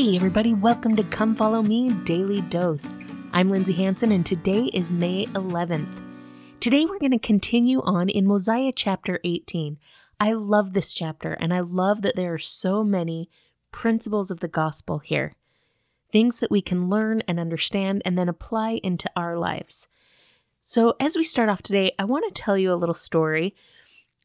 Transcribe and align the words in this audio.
Hey, 0.00 0.16
everybody, 0.16 0.54
welcome 0.54 0.96
to 0.96 1.02
Come 1.02 1.34
Follow 1.34 1.60
Me 1.62 1.90
Daily 1.90 2.40
Dose. 2.40 2.96
I'm 3.34 3.50
Lindsay 3.50 3.74
Hanson, 3.74 4.12
and 4.12 4.24
today 4.24 4.70
is 4.72 4.94
May 4.94 5.26
11th. 5.26 6.02
Today, 6.58 6.86
we're 6.86 6.98
going 6.98 7.10
to 7.10 7.18
continue 7.18 7.82
on 7.82 8.08
in 8.08 8.26
Mosiah 8.26 8.72
chapter 8.74 9.20
18. 9.24 9.76
I 10.18 10.32
love 10.32 10.72
this 10.72 10.94
chapter, 10.94 11.34
and 11.34 11.52
I 11.52 11.60
love 11.60 12.00
that 12.00 12.16
there 12.16 12.32
are 12.32 12.38
so 12.38 12.82
many 12.82 13.28
principles 13.72 14.30
of 14.30 14.40
the 14.40 14.48
gospel 14.48 15.00
here 15.00 15.36
things 16.10 16.40
that 16.40 16.50
we 16.50 16.62
can 16.62 16.88
learn 16.88 17.20
and 17.28 17.38
understand 17.38 18.00
and 18.06 18.16
then 18.16 18.30
apply 18.30 18.80
into 18.82 19.10
our 19.14 19.36
lives. 19.36 19.86
So, 20.62 20.94
as 20.98 21.14
we 21.14 21.24
start 21.24 21.50
off 21.50 21.60
today, 21.60 21.92
I 21.98 22.06
want 22.06 22.24
to 22.24 22.42
tell 22.42 22.56
you 22.56 22.72
a 22.72 22.80
little 22.80 22.94
story. 22.94 23.54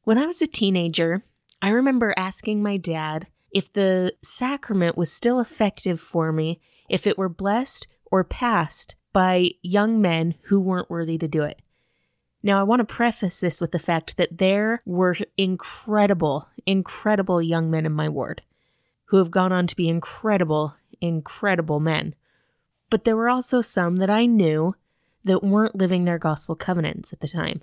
When 0.06 0.18
I 0.18 0.26
was 0.26 0.42
a 0.42 0.48
teenager, 0.48 1.26
I 1.62 1.72
remember 1.72 2.14
asking 2.16 2.64
my 2.64 2.78
dad 2.78 3.28
if 3.56 3.72
the 3.72 4.14
sacrament 4.22 4.98
was 4.98 5.10
still 5.10 5.40
effective 5.40 5.98
for 5.98 6.34
me 6.34 6.60
if 6.90 7.08
it 7.08 7.18
were 7.18 7.30
blessed 7.30 7.88
or 8.12 8.22
passed 8.26 8.98
by 9.14 9.50
young 9.64 10.02
men 10.02 10.36
who 10.44 10.60
weren't 10.60 10.90
worthy 10.90 11.18
to 11.18 11.28
do 11.28 11.42
it. 11.42 11.62
Now, 12.44 12.60
I 12.60 12.64
want 12.64 12.82
to 12.82 12.96
preface 12.96 13.40
this 13.40 13.62
with 13.62 13.72
the 13.72 13.80
fact 13.80 14.18
that 14.18 14.40
there 14.40 14.82
were 14.86 15.16
incredible, 15.38 16.50
incredible 16.66 17.42
young 17.42 17.72
men 17.72 17.86
in 17.86 17.94
my 17.94 18.10
ward 18.10 18.42
who 19.06 19.18
have 19.18 19.32
gone 19.32 19.54
on 19.54 19.68
to 19.68 19.76
be 19.76 19.88
incredible, 19.88 20.76
incredible 21.00 21.80
men. 21.80 22.14
But 22.90 23.06
there 23.06 23.16
were 23.16 23.30
also 23.30 23.62
some 23.62 23.96
that 23.96 24.10
I 24.10 24.26
knew 24.26 24.76
that 25.24 25.44
weren't 25.44 25.78
living 25.78 26.04
their 26.04 26.20
gospel 26.20 26.56
covenants 26.56 27.14
at 27.14 27.22
the 27.22 27.28
time. 27.30 27.62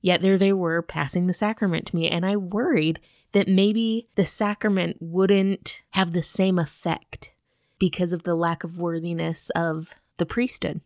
Yet 0.00 0.20
there 0.20 0.36
they 0.36 0.52
were 0.52 0.82
passing 0.82 1.28
the 1.28 1.32
sacrament 1.32 1.86
to 1.86 1.96
me, 1.96 2.08
and 2.08 2.26
I 2.26 2.36
worried 2.36 2.98
that 3.32 3.48
maybe 3.48 4.08
the 4.14 4.24
sacrament 4.24 4.96
wouldn't 5.00 5.82
have 5.90 6.12
the 6.12 6.22
same 6.22 6.58
effect 6.58 7.32
because 7.78 8.12
of 8.12 8.22
the 8.22 8.34
lack 8.34 8.62
of 8.62 8.78
worthiness 8.78 9.50
of 9.50 9.94
the 10.18 10.26
priesthood. 10.26 10.80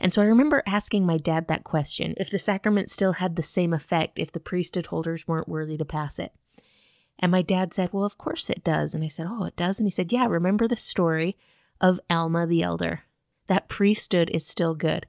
And 0.00 0.12
so 0.12 0.22
I 0.22 0.26
remember 0.26 0.62
asking 0.66 1.06
my 1.06 1.16
dad 1.16 1.48
that 1.48 1.64
question 1.64 2.14
if 2.16 2.30
the 2.30 2.38
sacrament 2.38 2.90
still 2.90 3.14
had 3.14 3.36
the 3.36 3.42
same 3.42 3.72
effect 3.72 4.18
if 4.18 4.32
the 4.32 4.40
priesthood 4.40 4.86
holders 4.86 5.26
weren't 5.26 5.48
worthy 5.48 5.76
to 5.76 5.84
pass 5.84 6.18
it. 6.18 6.32
And 7.18 7.30
my 7.30 7.42
dad 7.42 7.72
said, 7.72 7.90
Well, 7.92 8.04
of 8.04 8.18
course 8.18 8.50
it 8.50 8.64
does. 8.64 8.94
And 8.94 9.04
I 9.04 9.08
said, 9.08 9.26
Oh, 9.28 9.44
it 9.44 9.56
does? 9.56 9.78
And 9.78 9.86
he 9.86 9.90
said, 9.90 10.12
Yeah, 10.12 10.26
remember 10.26 10.66
the 10.66 10.76
story 10.76 11.36
of 11.80 12.00
Alma 12.10 12.46
the 12.46 12.62
elder? 12.62 13.02
That 13.46 13.68
priesthood 13.68 14.30
is 14.30 14.46
still 14.46 14.74
good. 14.74 15.06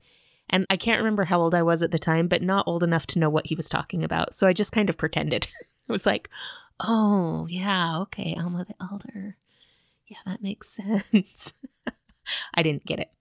And 0.49 0.65
I 0.69 0.77
can't 0.77 0.99
remember 0.99 1.25
how 1.25 1.41
old 1.41 1.55
I 1.55 1.63
was 1.63 1.81
at 1.81 1.91
the 1.91 1.99
time, 1.99 2.27
but 2.27 2.43
not 2.43 2.67
old 2.67 2.83
enough 2.83 3.07
to 3.07 3.19
know 3.19 3.29
what 3.29 3.47
he 3.47 3.55
was 3.55 3.69
talking 3.69 4.03
about. 4.03 4.35
So 4.35 4.45
I 4.45 4.53
just 4.53 4.71
kind 4.71 4.89
of 4.89 4.97
pretended. 4.97 5.47
I 5.89 5.91
was 5.91 6.05
like, 6.05 6.29
Oh, 6.79 7.47
yeah, 7.49 7.99
okay, 8.01 8.35
Alma 8.39 8.65
the 8.65 8.75
Elder. 8.81 9.37
Yeah, 10.07 10.17
that 10.25 10.43
makes 10.43 10.69
sense. 10.75 11.53
I 12.53 12.63
didn't 12.63 12.85
get 12.85 12.99
it. 12.99 13.11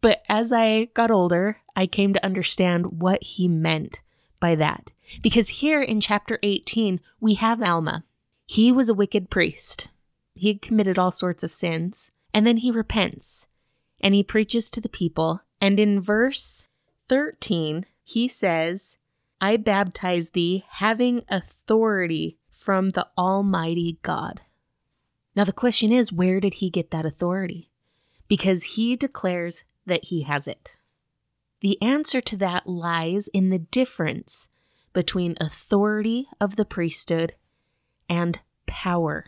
But 0.00 0.22
as 0.28 0.52
I 0.52 0.86
got 0.94 1.10
older, 1.10 1.58
I 1.76 1.86
came 1.86 2.12
to 2.12 2.24
understand 2.24 3.00
what 3.00 3.22
he 3.22 3.48
meant 3.48 4.02
by 4.40 4.54
that. 4.56 4.90
Because 5.22 5.48
here 5.48 5.82
in 5.82 6.00
chapter 6.00 6.38
18, 6.42 7.00
we 7.20 7.34
have 7.34 7.62
Alma. 7.62 8.04
He 8.46 8.72
was 8.72 8.88
a 8.88 8.94
wicked 8.94 9.30
priest. 9.30 9.88
He 10.34 10.48
had 10.48 10.62
committed 10.62 10.98
all 10.98 11.10
sorts 11.10 11.42
of 11.42 11.52
sins, 11.52 12.12
and 12.32 12.46
then 12.46 12.58
he 12.58 12.70
repents 12.70 13.46
and 14.00 14.14
he 14.14 14.22
preaches 14.22 14.70
to 14.70 14.80
the 14.80 14.88
people. 14.88 15.42
And 15.60 15.78
in 15.78 16.00
verse 16.00 16.68
13, 17.08 17.86
he 18.02 18.28
says, 18.28 18.96
I 19.40 19.56
baptize 19.56 20.30
thee 20.30 20.64
having 20.68 21.22
authority 21.28 22.38
from 22.50 22.90
the 22.90 23.08
Almighty 23.16 23.98
God. 24.02 24.42
Now, 25.34 25.44
the 25.44 25.52
question 25.52 25.92
is, 25.92 26.12
where 26.12 26.40
did 26.40 26.54
he 26.54 26.70
get 26.70 26.90
that 26.90 27.06
authority? 27.06 27.70
Because 28.28 28.74
he 28.74 28.96
declares 28.96 29.64
that 29.86 30.06
he 30.06 30.22
has 30.22 30.48
it. 30.48 30.76
The 31.60 31.80
answer 31.82 32.20
to 32.20 32.36
that 32.38 32.66
lies 32.66 33.28
in 33.28 33.50
the 33.50 33.58
difference 33.58 34.48
between 34.92 35.36
authority 35.40 36.26
of 36.40 36.56
the 36.56 36.64
priesthood 36.64 37.34
and 38.08 38.40
power 38.66 39.26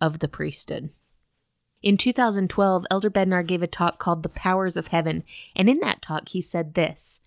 of 0.00 0.18
the 0.18 0.28
priesthood. 0.28 0.90
In 1.82 1.96
2012, 1.96 2.84
Elder 2.90 3.10
Bednar 3.10 3.46
gave 3.46 3.62
a 3.62 3.66
talk 3.66 3.98
called 3.98 4.22
The 4.22 4.28
Powers 4.28 4.76
of 4.76 4.88
Heaven, 4.88 5.24
and 5.56 5.68
in 5.68 5.80
that 5.80 6.02
talk 6.02 6.28
he 6.28 6.42
said 6.42 6.74
this 6.74 7.22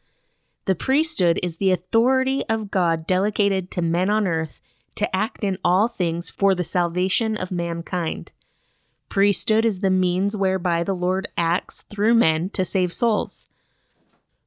The 0.65 0.75
priesthood 0.75 1.39
is 1.41 1.57
the 1.57 1.71
authority 1.71 2.43
of 2.47 2.69
God 2.69 3.07
delegated 3.07 3.71
to 3.71 3.81
men 3.81 4.11
on 4.11 4.27
earth 4.27 4.61
to 4.95 5.15
act 5.15 5.43
in 5.43 5.57
all 5.63 5.87
things 5.87 6.29
for 6.29 6.53
the 6.55 6.63
salvation 6.63 7.35
of 7.35 7.51
mankind. 7.51 8.31
Priesthood 9.09 9.65
is 9.65 9.81
the 9.81 9.91
means 9.91 10.35
whereby 10.35 10.83
the 10.83 10.95
Lord 10.95 11.27
acts 11.37 11.83
through 11.83 12.15
men 12.15 12.49
to 12.51 12.65
save 12.65 12.91
souls. 12.91 13.47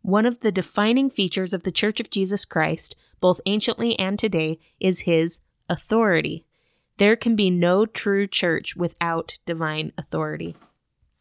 One 0.03 0.27
of 0.27 0.41
the 0.41 0.53
defining 0.53 1.11
features 1.11 1.55
of 1.55 1.63
the 1.63 1.71
Church 1.71 2.01
of 2.01 2.11
Jesus 2.11 2.45
Christ, 2.45 2.97
both 3.21 3.41
anciently 3.47 3.99
and 3.99 4.19
today, 4.19 4.59
is 4.81 5.01
his 5.01 5.41
authority. 5.69 6.45
There 6.99 7.17
can 7.17 7.37
be 7.37 7.51
no 7.51 7.87
true 7.87 8.27
church 8.27 8.77
without 8.77 9.39
divine 9.47 9.93
authority. 9.99 10.57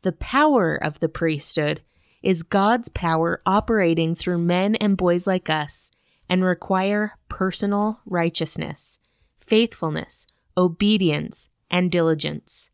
The 0.04 0.14
power 0.14 0.76
of 0.76 1.00
the 1.00 1.10
priesthood 1.10 1.82
is 2.22 2.44
God's 2.44 2.90
power 2.90 3.42
operating 3.46 4.16
through 4.16 4.40
men 4.40 4.76
and 4.76 4.98
boys 4.98 5.28
like 5.28 5.50
us 5.50 5.92
and 6.28 6.44
require 6.44 7.18
personal 7.30 8.02
righteousness 8.06 9.00
faithfulness, 9.46 10.28
obedience, 10.58 11.50
and 11.70 11.92
diligence. 11.92 12.72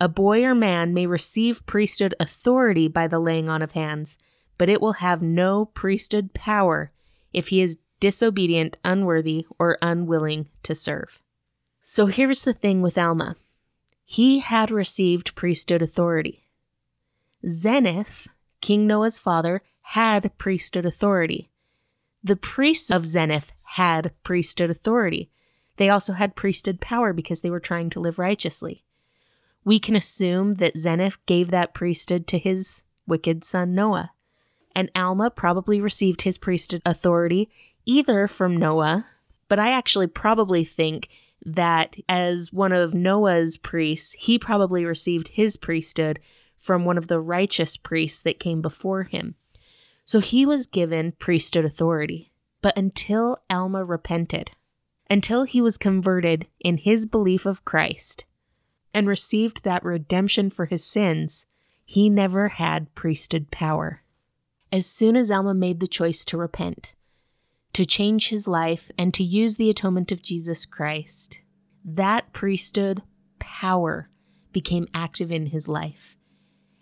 A 0.00 0.08
boy 0.08 0.42
or 0.42 0.54
man 0.54 0.92
may 0.92 1.06
receive 1.06 1.64
priesthood 1.66 2.14
authority 2.20 2.88
by 2.88 3.06
the 3.06 3.18
laying 3.18 3.48
on 3.48 3.62
of 3.62 3.72
hands, 3.72 4.18
but 4.58 4.68
it 4.68 4.80
will 4.80 4.94
have 4.94 5.22
no 5.22 5.64
priesthood 5.64 6.34
power 6.34 6.92
if 7.32 7.48
he 7.48 7.60
is 7.60 7.78
disobedient, 8.00 8.76
unworthy, 8.84 9.46
or 9.58 9.78
unwilling 9.80 10.48
to 10.62 10.74
serve. 10.74 11.22
So 11.80 12.06
here's 12.06 12.44
the 12.44 12.52
thing 12.52 12.82
with 12.82 12.98
Alma 12.98 13.36
he 14.08 14.38
had 14.38 14.70
received 14.70 15.34
priesthood 15.34 15.82
authority. 15.82 16.44
Zeniff, 17.44 18.28
King 18.60 18.86
Noah's 18.86 19.18
father, 19.18 19.62
had 19.80 20.36
priesthood 20.38 20.86
authority. 20.86 21.50
The 22.22 22.36
priests 22.36 22.90
of 22.90 23.02
Zeniff 23.02 23.50
had 23.62 24.12
priesthood 24.22 24.70
authority. 24.70 25.30
They 25.76 25.88
also 25.88 26.14
had 26.14 26.36
priesthood 26.36 26.80
power 26.80 27.12
because 27.12 27.42
they 27.42 27.50
were 27.50 27.60
trying 27.60 27.90
to 27.90 28.00
live 28.00 28.18
righteously. 28.18 28.84
We 29.64 29.78
can 29.78 29.96
assume 29.96 30.54
that 30.54 30.76
Zeniff 30.76 31.18
gave 31.26 31.50
that 31.50 31.74
priesthood 31.74 32.26
to 32.28 32.38
his 32.38 32.84
wicked 33.06 33.44
son 33.44 33.74
Noah. 33.74 34.12
And 34.74 34.90
Alma 34.94 35.30
probably 35.30 35.80
received 35.80 36.22
his 36.22 36.38
priesthood 36.38 36.82
authority 36.84 37.50
either 37.84 38.26
from 38.26 38.56
Noah, 38.56 39.06
but 39.48 39.58
I 39.58 39.72
actually 39.72 40.06
probably 40.06 40.64
think 40.64 41.08
that 41.44 41.96
as 42.08 42.52
one 42.52 42.72
of 42.72 42.94
Noah's 42.94 43.56
priests, 43.56 44.12
he 44.14 44.38
probably 44.38 44.84
received 44.84 45.28
his 45.28 45.56
priesthood 45.56 46.18
from 46.56 46.84
one 46.84 46.98
of 46.98 47.08
the 47.08 47.20
righteous 47.20 47.76
priests 47.76 48.20
that 48.22 48.40
came 48.40 48.60
before 48.60 49.04
him. 49.04 49.34
So 50.04 50.20
he 50.20 50.46
was 50.46 50.66
given 50.66 51.12
priesthood 51.12 51.64
authority. 51.64 52.32
But 52.62 52.76
until 52.76 53.38
Alma 53.48 53.84
repented, 53.84 54.52
until 55.08 55.44
he 55.44 55.60
was 55.60 55.78
converted 55.78 56.46
in 56.60 56.78
his 56.78 57.06
belief 57.06 57.46
of 57.46 57.64
Christ 57.64 58.24
and 58.92 59.06
received 59.06 59.62
that 59.62 59.84
redemption 59.84 60.50
for 60.50 60.66
his 60.66 60.84
sins, 60.84 61.46
he 61.84 62.08
never 62.08 62.48
had 62.48 62.94
priesthood 62.94 63.50
power. 63.50 64.02
As 64.72 64.86
soon 64.86 65.16
as 65.16 65.30
Alma 65.30 65.54
made 65.54 65.80
the 65.80 65.86
choice 65.86 66.24
to 66.26 66.36
repent, 66.36 66.94
to 67.72 67.84
change 67.84 68.30
his 68.30 68.48
life, 68.48 68.90
and 68.98 69.12
to 69.14 69.22
use 69.22 69.56
the 69.56 69.70
atonement 69.70 70.10
of 70.10 70.22
Jesus 70.22 70.66
Christ, 70.66 71.40
that 71.84 72.32
priesthood 72.32 73.02
power 73.38 74.10
became 74.50 74.88
active 74.94 75.30
in 75.30 75.46
his 75.46 75.68
life. 75.68 76.16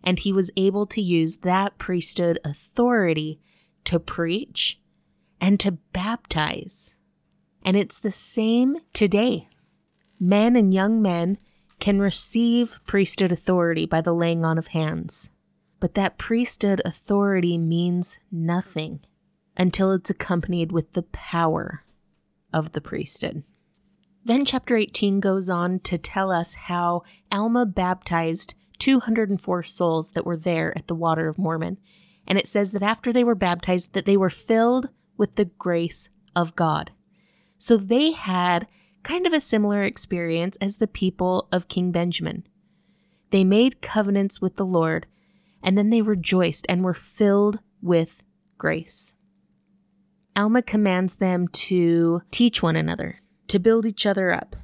And 0.03 0.19
he 0.19 0.32
was 0.32 0.50
able 0.56 0.87
to 0.87 1.03
use 1.03 1.38
that 1.38 1.79
priesthood 1.79 2.38
authority 2.44 3.41
to 3.85 3.99
preach 3.99 4.81
and 5.41 5.59
to 5.61 5.73
baptize. 5.73 6.94
And 7.64 7.76
it's 7.76 7.99
the 7.99 8.11
same 8.11 8.76
today. 8.93 9.49
Men 10.20 10.56
and 10.56 10.72
young 10.75 11.00
men 11.00 11.38
can 11.81 12.00
receive 12.00 12.81
priesthood 12.87 13.32
authority 13.32 13.87
by 13.87 14.00
the 14.00 14.14
laying 14.14 14.44
on 14.44 14.58
of 14.58 14.69
hands. 14.69 15.31
But 15.81 15.94
that 15.94 16.19
priesthood 16.19 16.81
authority 16.84 17.58
means 17.58 18.19
nothing 18.31 19.00
until 19.56 19.93
it's 19.93 20.11
accompanied 20.11 20.72
with 20.72 20.93
the 20.93 21.02
power 21.02 21.84
of 22.52 22.72
the 22.72 22.81
priesthood. 22.81 23.43
Then 24.25 24.44
chapter 24.46 24.76
18 24.76 25.20
goes 25.20 25.50
on 25.50 25.81
to 25.81 25.99
tell 25.99 26.31
us 26.31 26.55
how 26.55 27.02
Alma 27.31 27.67
baptized 27.67 28.55
204 28.78 29.62
souls 29.62 30.12
that 30.12 30.25
were 30.25 30.37
there 30.37 30.76
at 30.76 30.87
the 30.87 30.94
water 30.94 31.28
of 31.28 31.38
Mormon. 31.38 31.78
And 32.26 32.38
it 32.38 32.46
says 32.46 32.72
that 32.72 32.82
after 32.82 33.12
they 33.12 33.25
were 33.25 33.34
baptized 33.34 33.93
that 33.93 34.06
they 34.06 34.17
were 34.17 34.31
filled 34.31 34.88
with 35.19 35.34
the 35.34 35.44
grace 35.44 36.08
of 36.34 36.56
God. 36.56 36.93
So 37.64 37.78
they 37.78 38.12
had 38.12 38.69
kind 39.02 39.26
of 39.26 39.32
a 39.32 39.40
similar 39.40 39.84
experience 39.84 40.58
as 40.61 40.76
the 40.76 40.87
people 40.87 41.49
of 41.50 41.66
King 41.66 41.93
Benjamin. 41.93 42.46
They 43.31 43.43
made 43.43 43.81
covenants 43.81 44.38
with 44.38 44.56
the 44.56 44.66
Lord, 44.66 45.06
and 45.62 45.78
then 45.78 45.88
they 45.88 46.02
rejoiced 46.02 46.66
and 46.69 46.84
were 46.84 46.93
filled 46.93 47.61
with 47.81 48.22
grace. 48.58 49.14
Alma 50.37 50.61
commands 50.61 51.16
them 51.16 51.49
to 51.49 52.20
teach 52.31 52.62
one 52.62 52.76
another, 52.76 53.22
to 53.46 53.58
build 53.58 53.87
each 53.87 54.05
other 54.05 54.31
up. 54.31 54.56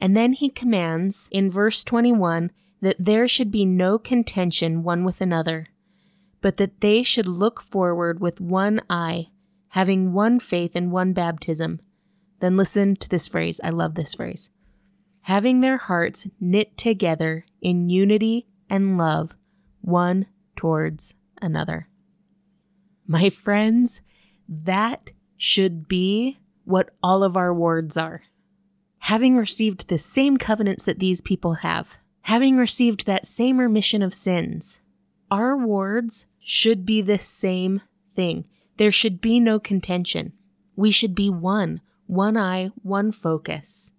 And 0.00 0.16
then 0.16 0.32
he 0.32 0.48
commands 0.48 1.28
in 1.30 1.50
verse 1.50 1.84
21 1.84 2.52
that 2.80 2.96
there 2.98 3.28
should 3.28 3.50
be 3.50 3.66
no 3.66 3.98
contention 3.98 4.82
one 4.82 5.04
with 5.04 5.20
another, 5.20 5.66
but 6.40 6.56
that 6.56 6.80
they 6.80 7.02
should 7.02 7.28
look 7.28 7.60
forward 7.60 8.18
with 8.18 8.40
one 8.40 8.80
eye, 8.88 9.26
having 9.76 10.14
one 10.14 10.40
faith 10.40 10.72
and 10.74 10.90
one 10.90 11.12
baptism. 11.12 11.80
Then 12.40 12.56
listen 12.56 12.96
to 12.96 13.08
this 13.08 13.28
phrase. 13.28 13.60
I 13.62 13.70
love 13.70 13.94
this 13.94 14.14
phrase. 14.14 14.50
Having 15.22 15.60
their 15.60 15.76
hearts 15.76 16.26
knit 16.40 16.76
together 16.76 17.44
in 17.60 17.90
unity 17.90 18.46
and 18.68 18.98
love, 18.98 19.36
one 19.80 20.26
towards 20.56 21.14
another. 21.40 21.88
My 23.06 23.30
friends, 23.30 24.00
that 24.48 25.12
should 25.36 25.88
be 25.88 26.38
what 26.64 26.90
all 27.02 27.22
of 27.22 27.36
our 27.36 27.52
wards 27.52 27.96
are. 27.96 28.22
Having 29.04 29.36
received 29.36 29.88
the 29.88 29.98
same 29.98 30.36
covenants 30.36 30.84
that 30.84 30.98
these 30.98 31.20
people 31.20 31.54
have, 31.54 31.98
having 32.22 32.56
received 32.56 33.06
that 33.06 33.26
same 33.26 33.58
remission 33.58 34.02
of 34.02 34.14
sins, 34.14 34.80
our 35.30 35.56
wards 35.56 36.26
should 36.38 36.86
be 36.86 37.02
the 37.02 37.18
same 37.18 37.82
thing. 38.14 38.44
There 38.76 38.92
should 38.92 39.20
be 39.20 39.40
no 39.40 39.58
contention. 39.58 40.32
We 40.76 40.90
should 40.90 41.14
be 41.14 41.28
one, 41.28 41.80
one 42.10 42.36
eye, 42.36 42.70
one 42.82 43.12
focus. 43.12 43.92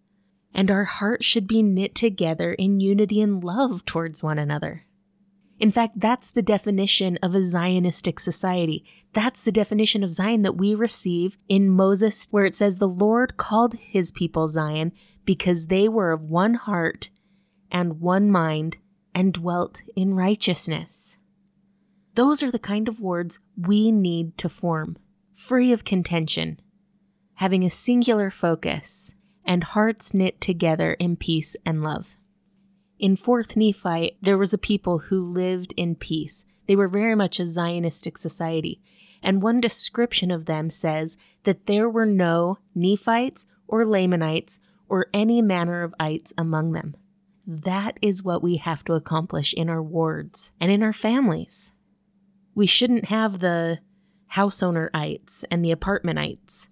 And 0.53 0.69
our 0.69 0.83
hearts 0.83 1.25
should 1.25 1.47
be 1.47 1.63
knit 1.63 1.95
together 1.95 2.51
in 2.53 2.81
unity 2.81 3.21
and 3.21 3.41
love 3.41 3.85
towards 3.85 4.21
one 4.21 4.37
another. 4.37 4.85
In 5.59 5.71
fact, 5.71 5.99
that's 5.99 6.29
the 6.29 6.41
definition 6.41 7.17
of 7.23 7.33
a 7.33 7.39
Zionistic 7.39 8.19
society. 8.19 8.83
That's 9.13 9.43
the 9.43 9.51
definition 9.51 10.03
of 10.03 10.11
Zion 10.11 10.41
that 10.41 10.57
we 10.57 10.75
receive 10.75 11.37
in 11.47 11.69
Moses, 11.69 12.27
where 12.31 12.45
it 12.45 12.55
says, 12.55 12.79
The 12.79 12.87
Lord 12.87 13.37
called 13.37 13.75
his 13.75 14.11
people 14.11 14.49
Zion 14.49 14.91
because 15.23 15.67
they 15.67 15.87
were 15.87 16.11
of 16.11 16.29
one 16.29 16.55
heart 16.55 17.11
and 17.71 18.01
one 18.01 18.29
mind 18.29 18.77
and 19.15 19.33
dwelt 19.33 19.83
in 19.95 20.15
righteousness. 20.15 21.17
Those 22.15 22.43
are 22.43 22.51
the 22.51 22.59
kind 22.59 22.89
of 22.89 22.99
words 22.99 23.39
we 23.55 23.89
need 23.89 24.37
to 24.39 24.49
form, 24.49 24.97
free 25.33 25.71
of 25.71 25.85
contention, 25.85 26.59
having 27.41 27.63
a 27.63 27.69
singular 27.71 28.29
focus, 28.29 29.15
and 29.43 29.63
hearts 29.63 30.13
knit 30.13 30.39
together 30.39 30.93
in 30.99 31.15
peace 31.15 31.55
and 31.65 31.81
love. 31.81 32.15
In 32.99 33.15
4th 33.15 33.57
Nephi, 33.57 34.15
there 34.21 34.37
was 34.37 34.53
a 34.53 34.59
people 34.59 34.99
who 34.99 35.25
lived 35.25 35.73
in 35.75 35.95
peace. 35.95 36.45
They 36.67 36.75
were 36.75 36.87
very 36.87 37.15
much 37.15 37.39
a 37.39 37.47
Zionistic 37.47 38.19
society. 38.19 38.79
And 39.23 39.41
one 39.41 39.59
description 39.59 40.29
of 40.29 40.45
them 40.45 40.69
says 40.69 41.17
that 41.43 41.65
there 41.65 41.89
were 41.89 42.05
no 42.05 42.59
Nephites 42.75 43.47
or 43.67 43.87
Lamanites 43.87 44.59
or 44.87 45.07
any 45.11 45.41
manner 45.41 45.81
of 45.81 45.95
ites 45.99 46.33
among 46.37 46.73
them. 46.73 46.95
That 47.47 47.97
is 48.03 48.23
what 48.23 48.43
we 48.43 48.57
have 48.57 48.83
to 48.83 48.93
accomplish 48.93 49.51
in 49.55 49.67
our 49.67 49.81
wards 49.81 50.51
and 50.59 50.71
in 50.71 50.83
our 50.83 50.93
families. 50.93 51.71
We 52.53 52.67
shouldn't 52.67 53.05
have 53.05 53.39
the 53.39 53.79
house 54.27 54.61
owner 54.61 54.91
ites 54.93 55.43
and 55.49 55.65
the 55.65 55.73
apartmentites. 55.73 56.67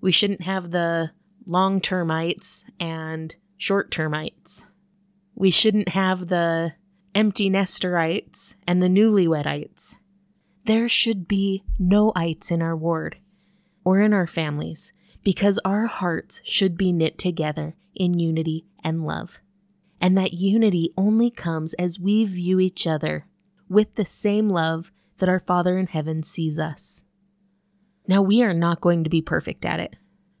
We 0.00 0.12
shouldn't 0.12 0.42
have 0.42 0.70
the 0.70 1.12
long 1.46 1.80
termites 1.80 2.64
and 2.78 3.34
short 3.56 3.90
termites 3.90 4.66
we 5.40 5.50
shouldn't 5.50 5.88
have 5.88 6.28
the 6.28 6.74
empty 7.14 7.48
nesterites 7.48 8.56
and 8.66 8.82
the 8.82 8.88
newlywedites. 8.88 9.96
There 10.64 10.86
should 10.86 11.26
be 11.26 11.64
no 11.78 12.12
ites 12.14 12.50
in 12.50 12.60
our 12.60 12.76
ward 12.76 13.16
or 13.82 14.00
in 14.00 14.12
our 14.12 14.26
families 14.26 14.92
because 15.24 15.58
our 15.64 15.86
hearts 15.86 16.42
should 16.44 16.76
be 16.76 16.92
knit 16.92 17.16
together 17.16 17.74
in 17.94 18.18
unity 18.18 18.66
and 18.84 19.06
love. 19.06 19.40
And 19.98 20.14
that 20.18 20.34
unity 20.34 20.92
only 20.94 21.30
comes 21.30 21.72
as 21.74 21.98
we 21.98 22.26
view 22.26 22.60
each 22.60 22.86
other 22.86 23.24
with 23.66 23.94
the 23.94 24.04
same 24.04 24.50
love 24.50 24.92
that 25.20 25.28
our 25.30 25.40
Father 25.40 25.78
in 25.78 25.86
heaven 25.86 26.22
sees 26.22 26.58
us. 26.58 27.04
Now, 28.10 28.22
we 28.22 28.42
are 28.42 28.52
not 28.52 28.80
going 28.80 29.04
to 29.04 29.10
be 29.10 29.22
perfect 29.22 29.64
at 29.64 29.78
it, 29.78 29.94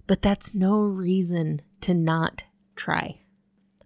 but 0.08 0.22
that's 0.22 0.56
no 0.56 0.80
reason 0.80 1.62
to 1.82 1.94
not 1.94 2.42
try. 2.74 3.20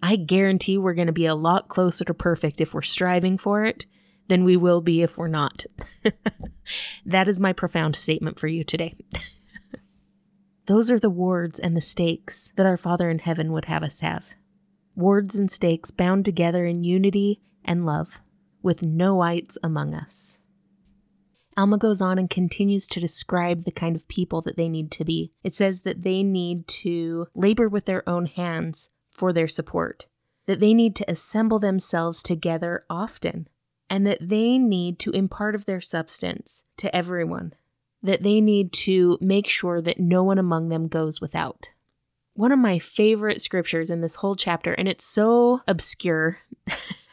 I 0.03 0.17
guarantee 0.17 0.79
we're 0.79 0.95
going 0.95 1.09
to 1.09 1.13
be 1.13 1.27
a 1.27 1.35
lot 1.35 1.69
closer 1.69 2.03
to 2.07 2.15
perfect 2.15 2.63
if 2.63 2.73
we're 2.73 2.81
striving 2.81 3.37
for 3.37 3.63
it 3.67 3.85
than 4.29 4.43
we 4.43 4.57
will 4.57 4.81
be 4.81 5.03
if 5.03 5.19
we're 5.19 5.29
not. 5.29 5.67
that 7.05 7.29
is 7.29 7.41
my 7.41 7.53
profound 7.53 7.95
statement 7.95 8.39
for 8.39 8.47
you 8.47 8.65
today. 8.65 8.95
Those 10.65 10.91
are 10.91 10.99
the 10.99 11.11
wards 11.11 11.59
and 11.59 11.77
the 11.77 11.83
stakes 11.83 12.53
that 12.57 12.65
our 12.65 12.79
Father 12.79 13.11
in 13.11 13.19
heaven 13.19 13.53
would 13.53 13.67
have 13.67 13.83
us 13.83 14.01
have. 14.01 14.31
Wards 14.95 15.39
and 15.39 15.51
stakes 15.51 15.91
bound 15.91 16.25
together 16.25 16.65
in 16.65 16.85
unity 16.85 17.43
and 17.63 17.85
love, 17.85 18.23
with 18.63 18.83
no 18.83 19.21
ites 19.21 19.59
among 19.63 19.93
us. 19.93 20.44
Alma 21.57 21.79
goes 21.79 22.01
on 22.01 22.19
and 22.19 22.29
continues 22.29 22.89
to 22.89 23.01
describe 23.01 23.65
the 23.65 23.71
kind 23.71 23.97
of 23.97 24.09
people 24.09 24.41
that 24.43 24.57
they 24.57 24.69
need 24.69 24.91
to 24.93 25.05
be. 25.05 25.33
It 25.43 25.55
says 25.55 25.83
that 25.83 26.03
they 26.03 26.23
need 26.23 26.67
to 26.69 27.29
labor 27.35 27.69
with 27.69 27.85
their 27.85 28.09
own 28.09 28.27
hands, 28.27 28.89
for 29.11 29.33
their 29.33 29.49
support, 29.49 30.07
that 30.47 30.61
they 30.61 30.75
need 30.75 30.97
to 30.97 31.11
assemble 31.11 31.59
themselves 31.59 32.23
together 32.23 32.85
often, 32.91 33.49
and 33.89 34.07
that 34.07 34.19
they 34.21 34.59
need 34.59 34.99
to 34.99 35.11
impart 35.13 35.55
of 35.55 35.65
their 35.65 35.81
substance 35.81 36.65
to 36.79 36.95
everyone, 36.95 37.55
that 38.03 38.23
they 38.23 38.41
need 38.41 38.73
to 38.73 39.17
make 39.21 39.47
sure 39.47 39.81
that 39.81 40.01
no 40.01 40.23
one 40.23 40.39
among 40.39 40.69
them 40.69 40.89
goes 40.89 41.21
without. 41.21 41.73
One 42.35 42.51
of 42.51 42.59
my 42.59 42.81
favorite 42.81 43.41
scriptures 43.41 43.91
in 43.91 44.01
this 44.01 44.17
whole 44.17 44.35
chapter, 44.35 44.73
and 44.73 44.89
it's 44.89 45.05
so 45.05 45.61
obscure. 45.69 46.41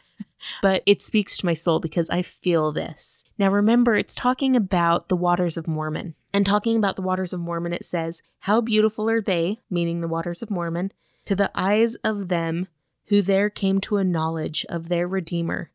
but 0.60 0.82
it 0.86 1.02
speaks 1.02 1.36
to 1.36 1.46
my 1.46 1.54
soul 1.54 1.80
because 1.80 2.10
I 2.10 2.22
feel 2.22 2.72
this. 2.72 3.24
Now, 3.38 3.50
remember, 3.50 3.94
it's 3.94 4.14
talking 4.14 4.56
about 4.56 5.08
the 5.08 5.16
waters 5.16 5.56
of 5.56 5.68
Mormon. 5.68 6.14
And 6.34 6.46
talking 6.46 6.76
about 6.76 6.96
the 6.96 7.02
waters 7.02 7.32
of 7.32 7.40
Mormon, 7.40 7.72
it 7.74 7.84
says, 7.84 8.22
How 8.40 8.60
beautiful 8.60 9.10
are 9.10 9.20
they, 9.20 9.60
meaning 9.70 10.00
the 10.00 10.08
waters 10.08 10.42
of 10.42 10.50
Mormon, 10.50 10.92
to 11.26 11.36
the 11.36 11.50
eyes 11.54 11.94
of 11.96 12.28
them 12.28 12.68
who 13.06 13.20
there 13.20 13.50
came 13.50 13.78
to 13.78 13.98
a 13.98 14.04
knowledge 14.04 14.64
of 14.68 14.88
their 14.88 15.06
Redeemer. 15.06 15.70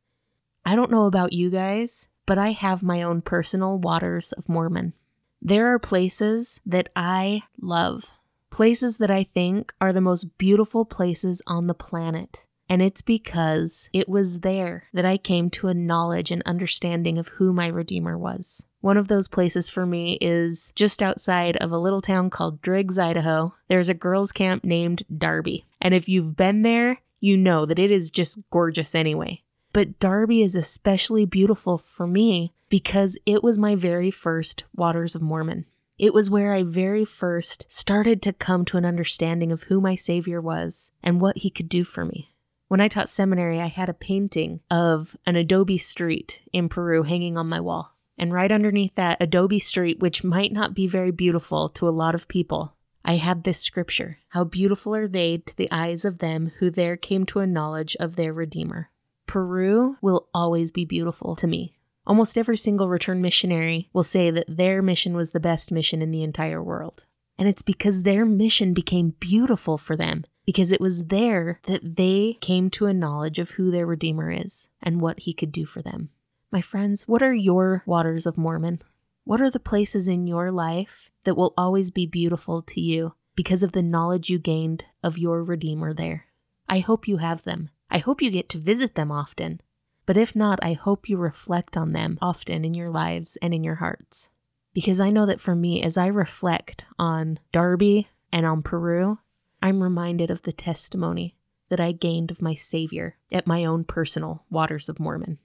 I 0.65 0.75
don't 0.75 0.91
know 0.91 1.05
about 1.05 1.33
you 1.33 1.49
guys, 1.49 2.07
but 2.25 2.37
I 2.37 2.51
have 2.51 2.81
my 2.81 3.01
own 3.03 3.21
personal 3.21 3.77
waters 3.77 4.31
of 4.33 4.49
Mormon. 4.49 4.93
There 5.41 5.71
are 5.73 5.79
places 5.79 6.59
that 6.65 6.89
I 6.95 7.43
love, 7.61 8.17
places 8.49 8.97
that 8.97 9.11
I 9.11 9.23
think 9.23 9.73
are 9.79 9.93
the 9.93 10.01
most 10.01 10.37
beautiful 10.37 10.83
places 10.83 11.41
on 11.45 11.67
the 11.67 11.75
planet. 11.75 12.47
And 12.69 12.81
it's 12.81 13.01
because 13.01 13.89
it 13.93 14.09
was 14.09 14.41
there 14.41 14.85
that 14.93 15.05
I 15.05 15.17
came 15.17 15.49
to 15.51 15.67
a 15.67 15.73
knowledge 15.73 16.31
and 16.31 16.43
understanding 16.45 17.17
of 17.17 17.29
who 17.29 17.53
my 17.53 17.67
Redeemer 17.67 18.17
was. 18.17 18.65
One 18.81 18.97
of 18.97 19.07
those 19.07 19.27
places 19.27 19.69
for 19.69 19.85
me 19.85 20.17
is 20.21 20.71
just 20.75 21.01
outside 21.01 21.57
of 21.57 21.71
a 21.71 21.79
little 21.79 22.01
town 22.01 22.29
called 22.29 22.61
Driggs, 22.61 22.99
Idaho. 22.99 23.55
There's 23.67 23.89
a 23.89 23.93
girls' 23.93 24.31
camp 24.31 24.63
named 24.63 25.03
Darby. 25.15 25.65
And 25.81 25.93
if 25.93 26.07
you've 26.07 26.35
been 26.35 26.61
there, 26.61 27.01
you 27.19 27.37
know 27.37 27.65
that 27.65 27.79
it 27.79 27.89
is 27.89 28.11
just 28.11 28.39
gorgeous 28.51 28.93
anyway. 28.93 29.43
But 29.73 29.99
Darby 29.99 30.41
is 30.41 30.55
especially 30.55 31.25
beautiful 31.25 31.77
for 31.77 32.07
me 32.07 32.53
because 32.69 33.17
it 33.25 33.43
was 33.43 33.57
my 33.57 33.75
very 33.75 34.11
first 34.11 34.63
Waters 34.75 35.15
of 35.15 35.21
Mormon. 35.21 35.65
It 35.97 36.13
was 36.13 36.29
where 36.29 36.53
I 36.53 36.63
very 36.63 37.05
first 37.05 37.65
started 37.71 38.21
to 38.21 38.33
come 38.33 38.65
to 38.65 38.77
an 38.77 38.85
understanding 38.85 39.51
of 39.51 39.63
who 39.63 39.81
my 39.81 39.95
Savior 39.95 40.39
was 40.39 40.91
and 41.01 41.19
what 41.19 41.39
he 41.39 41.49
could 41.49 41.69
do 41.69 41.83
for 41.83 42.05
me. 42.05 42.31
When 42.67 42.81
I 42.81 42.89
taught 42.89 43.07
seminary, 43.07 43.61
I 43.61 43.67
had 43.67 43.87
a 43.87 43.93
painting 43.93 44.59
of 44.69 45.15
an 45.25 45.37
adobe 45.37 45.77
street 45.77 46.41
in 46.51 46.67
Peru 46.67 47.03
hanging 47.03 47.37
on 47.37 47.47
my 47.47 47.61
wall. 47.61 47.95
And 48.17 48.33
right 48.33 48.51
underneath 48.51 48.95
that 48.95 49.21
adobe 49.21 49.59
street, 49.59 49.99
which 49.99 50.23
might 50.23 50.51
not 50.51 50.73
be 50.73 50.85
very 50.85 51.11
beautiful 51.11 51.69
to 51.69 51.87
a 51.87 51.91
lot 51.91 52.13
of 52.13 52.27
people, 52.27 52.75
I 53.05 53.15
had 53.15 53.43
this 53.45 53.61
scripture 53.61 54.17
How 54.29 54.43
beautiful 54.43 54.93
are 54.95 55.07
they 55.07 55.37
to 55.37 55.55
the 55.55 55.71
eyes 55.71 56.03
of 56.03 56.17
them 56.17 56.51
who 56.59 56.69
there 56.69 56.97
came 56.97 57.25
to 57.27 57.39
a 57.39 57.47
knowledge 57.47 57.95
of 58.01 58.17
their 58.17 58.33
Redeemer. 58.33 58.89
Peru 59.27 59.95
will 60.01 60.27
always 60.33 60.71
be 60.71 60.83
beautiful 60.83 61.37
to 61.37 61.47
me. 61.47 61.73
Almost 62.05 62.37
every 62.37 62.57
single 62.57 62.89
return 62.89 63.21
missionary 63.21 63.89
will 63.93 64.03
say 64.03 64.29
that 64.29 64.57
their 64.57 64.81
mission 64.81 65.15
was 65.15 65.31
the 65.31 65.39
best 65.39 65.71
mission 65.71 66.01
in 66.01 66.11
the 66.11 66.23
entire 66.23 66.61
world. 66.61 67.05
And 67.37 67.47
it's 67.47 67.61
because 67.61 68.03
their 68.03 68.25
mission 68.25 68.73
became 68.73 69.15
beautiful 69.19 69.77
for 69.77 69.95
them, 69.95 70.25
because 70.47 70.71
it 70.71 70.79
was 70.79 71.07
there 71.07 71.59
that 71.63 71.97
they 71.97 72.37
came 72.39 72.69
to 72.69 72.85
a 72.85 72.93
knowledge 72.93 73.37
of 73.37 73.51
who 73.51 73.69
their 73.69 73.85
Redeemer 73.85 74.31
is 74.31 74.69
and 74.81 75.01
what 75.01 75.19
he 75.19 75.33
could 75.33 75.51
do 75.51 75.65
for 75.65 75.81
them. 75.81 76.09
My 76.51 76.61
friends, 76.61 77.05
what 77.05 77.21
are 77.21 77.33
your 77.33 77.83
waters 77.85 78.25
of 78.25 78.37
Mormon? 78.37 78.81
What 79.25 79.41
are 79.41 79.51
the 79.51 79.59
places 79.59 80.07
in 80.07 80.25
your 80.25 80.49
life 80.49 81.11
that 81.25 81.35
will 81.35 81.53
always 81.57 81.91
be 81.91 82.05
beautiful 82.05 82.61
to 82.61 82.79
you 82.79 83.13
because 83.35 83.61
of 83.61 83.73
the 83.73 83.83
knowledge 83.83 84.29
you 84.29 84.39
gained 84.39 84.85
of 85.03 85.17
your 85.17 85.43
Redeemer 85.43 85.93
there? 85.93 86.27
I 86.69 86.79
hope 86.79 87.09
you 87.09 87.17
have 87.17 87.43
them. 87.43 87.69
I 87.91 87.97
hope 87.97 88.21
you 88.21 88.31
get 88.31 88.47
to 88.49 88.57
visit 88.57 88.95
them 88.95 89.11
often. 89.11 89.59
But 90.05 90.15
if 90.15 90.33
not, 90.33 90.59
I 90.63 90.73
hope 90.73 91.09
you 91.09 91.17
reflect 91.17 91.75
on 91.75 91.91
them 91.91 92.17
often 92.21 92.63
in 92.63 92.73
your 92.73 92.89
lives 92.89 93.37
and 93.41 93.53
in 93.53 93.65
your 93.65 93.75
hearts. 93.75 94.29
Because 94.73 95.01
I 95.01 95.09
know 95.09 95.25
that 95.25 95.41
for 95.41 95.55
me, 95.55 95.83
as 95.83 95.97
I 95.97 96.07
reflect 96.07 96.85
on 96.97 97.39
Darby 97.51 98.07
and 98.31 98.45
on 98.45 98.63
Peru, 98.63 99.19
I'm 99.61 99.81
reminded 99.81 100.29
of 100.29 100.43
the 100.43 100.51
testimony 100.51 101.35
that 101.69 101.79
I 101.79 101.91
gained 101.91 102.31
of 102.31 102.41
my 102.41 102.55
Savior 102.55 103.17
at 103.31 103.47
my 103.47 103.65
own 103.65 103.83
personal 103.83 104.45
Waters 104.49 104.87
of 104.89 104.99
Mormon. 104.99 105.39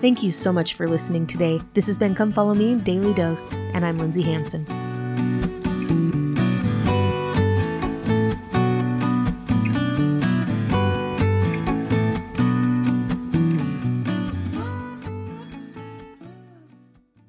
Thank 0.00 0.22
you 0.22 0.30
so 0.30 0.52
much 0.52 0.74
for 0.74 0.88
listening 0.88 1.26
today. 1.26 1.60
This 1.74 1.88
has 1.88 1.98
been 1.98 2.14
Come 2.14 2.30
Follow 2.30 2.54
Me 2.54 2.76
Daily 2.76 3.12
Dose, 3.14 3.54
and 3.54 3.84
I'm 3.84 3.98
Lindsay 3.98 4.22
Hanson. 4.22 4.87